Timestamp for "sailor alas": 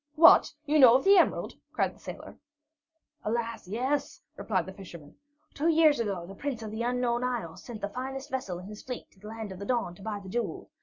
1.99-3.67